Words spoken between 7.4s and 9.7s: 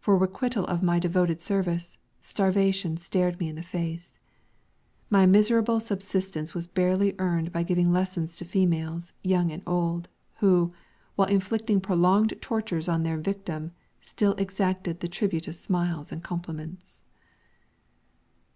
by giving lessons to females, young and